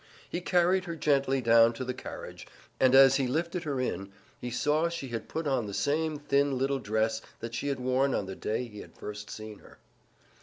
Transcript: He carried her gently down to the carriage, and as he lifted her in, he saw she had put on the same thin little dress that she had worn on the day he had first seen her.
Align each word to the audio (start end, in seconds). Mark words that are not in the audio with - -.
He 0.27 0.41
carried 0.41 0.85
her 0.85 0.95
gently 0.95 1.41
down 1.41 1.73
to 1.73 1.85
the 1.85 1.93
carriage, 1.93 2.47
and 2.79 2.95
as 2.95 3.17
he 3.17 3.27
lifted 3.27 3.65
her 3.65 3.79
in, 3.79 4.11
he 4.39 4.49
saw 4.49 4.89
she 4.89 5.09
had 5.09 5.29
put 5.29 5.45
on 5.45 5.67
the 5.67 5.75
same 5.75 6.17
thin 6.17 6.57
little 6.57 6.79
dress 6.79 7.21
that 7.39 7.53
she 7.53 7.67
had 7.67 7.79
worn 7.79 8.15
on 8.15 8.25
the 8.25 8.35
day 8.35 8.65
he 8.67 8.79
had 8.79 8.97
first 8.97 9.29
seen 9.29 9.59
her. 9.59 9.77